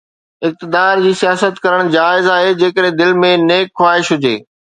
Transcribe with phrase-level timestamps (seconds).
[0.47, 4.35] اقتدار جي سياست ڪرڻ جائز آهي، جيڪڏهن دل ۾ نيڪ خواهش هجي.